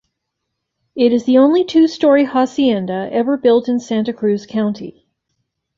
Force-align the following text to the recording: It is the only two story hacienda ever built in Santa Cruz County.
It 0.95 1.13
is 1.13 1.25
the 1.25 1.37
only 1.37 1.63
two 1.63 1.87
story 1.87 2.25
hacienda 2.25 3.07
ever 3.11 3.37
built 3.37 3.69
in 3.69 3.79
Santa 3.79 4.11
Cruz 4.11 4.47
County. 4.47 5.05